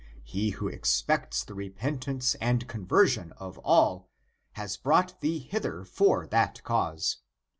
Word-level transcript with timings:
He 0.23 0.49
who 0.57 0.67
expects 0.67 1.43
the 1.43 1.53
repentance 1.53 2.33
and 2.41 2.67
conversion 2.67 3.33
of 3.33 3.59
all 3.59 4.09
has 4.53 4.75
brought 4.75 5.21
thee 5.21 5.37
hither 5.37 5.83
for 5.85 6.25
that 6.25 6.63
cause. 6.63 7.19